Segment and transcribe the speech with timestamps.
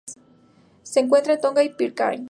[0.81, 2.19] Se encuentra en Tonga y Pitcairn.